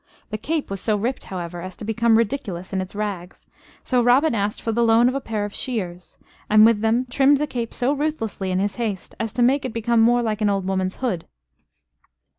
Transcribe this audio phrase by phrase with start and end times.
[0.31, 3.45] The cape was so ripped, however, as to become ridiculous in its rags,
[3.83, 6.17] so Robin asked for the loan of a pair of shears,
[6.49, 9.73] and with them trimmed the cape so ruthlessly in his haste as to make it
[9.73, 11.27] become more like an old woman's hood.